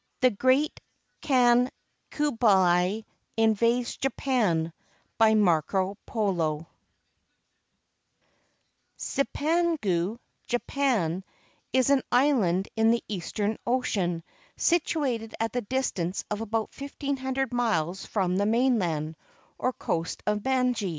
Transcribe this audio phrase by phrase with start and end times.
[0.21, 0.79] THE GREAT
[1.21, 1.69] KHAN
[2.09, 3.05] KUBLAI
[3.37, 4.73] INVADES JAPAN
[5.19, 6.65] BY MARCO POLO
[8.97, 10.17] ZiPANGU
[10.47, 11.23] [Japan]
[11.71, 14.23] is an island in the eastern ocean,
[14.57, 19.15] situ ated at the distance of about fifteen hundred miles from the mainland,
[19.59, 20.89] or coast of Manji.